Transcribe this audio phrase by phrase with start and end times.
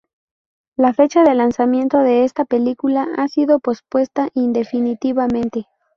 [0.77, 5.67] La fecha de lanzamiento de esta película ha sido pospuesta indefinidamente.